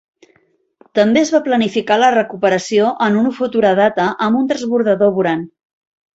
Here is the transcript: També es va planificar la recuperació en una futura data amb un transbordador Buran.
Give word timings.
També 0.99 1.21
es 1.25 1.31
va 1.35 1.41
planificar 1.47 1.97
la 2.05 2.09
recuperació 2.15 2.89
en 3.09 3.21
una 3.21 3.35
futura 3.41 3.75
data 3.83 4.09
amb 4.31 4.43
un 4.43 4.51
transbordador 4.55 5.15
Buran. 5.21 5.47